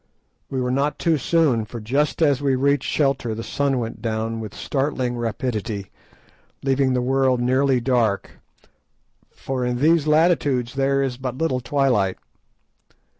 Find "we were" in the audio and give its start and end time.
0.49-0.71